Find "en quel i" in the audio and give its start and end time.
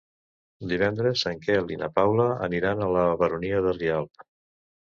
1.31-1.77